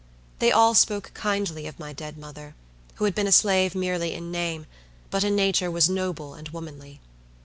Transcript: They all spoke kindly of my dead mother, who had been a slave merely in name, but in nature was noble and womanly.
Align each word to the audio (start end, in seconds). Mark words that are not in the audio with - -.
They 0.39 0.51
all 0.51 0.73
spoke 0.73 1.11
kindly 1.13 1.67
of 1.67 1.77
my 1.79 1.93
dead 1.93 2.17
mother, 2.17 2.55
who 2.95 3.05
had 3.05 3.13
been 3.13 3.27
a 3.27 3.31
slave 3.31 3.75
merely 3.75 4.15
in 4.15 4.31
name, 4.31 4.65
but 5.11 5.23
in 5.23 5.35
nature 5.35 5.69
was 5.69 5.91
noble 5.91 6.33
and 6.33 6.49
womanly. 6.49 6.99